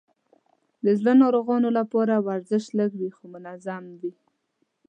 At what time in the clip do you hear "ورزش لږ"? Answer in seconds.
2.27-2.91